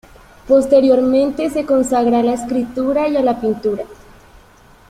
[0.47, 3.83] Posteriormente se consagra a la escritura y a la pintura.